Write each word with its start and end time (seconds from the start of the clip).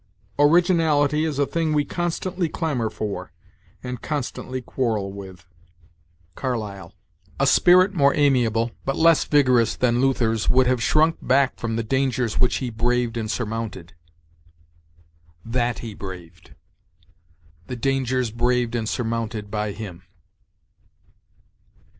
"'Originality 0.39 1.23
is 1.25 1.37
a 1.37 1.45
thing 1.45 1.73
we 1.73 1.85
constantly 1.85 2.49
clamor 2.49 2.89
for, 2.89 3.31
and 3.83 4.01
constantly 4.01 4.59
quarrel 4.59 5.13
with.' 5.13 5.45
Carlyle. 6.33 6.95
"'A 7.39 7.45
spirit 7.45 7.93
more 7.93 8.11
amiable, 8.15 8.71
but 8.83 8.95
less 8.95 9.25
vigorous, 9.25 9.75
than 9.75 10.01
Luther's 10.01 10.49
would 10.49 10.65
have 10.65 10.81
shrunk 10.81 11.17
back 11.21 11.55
from 11.59 11.75
the 11.75 11.83
dangers 11.83 12.39
which 12.39 12.55
he 12.55 12.71
braved 12.71 13.15
and 13.15 13.29
surmounted': 13.29 13.93
'that 15.45 15.77
he 15.79 15.93
braved'; 15.93 16.55
'the 17.67 17.75
dangers 17.75 18.31
braved 18.31 18.73
and 18.73 18.89
surmounted 18.89 19.51
by 19.51 19.71
him.' 19.71 20.01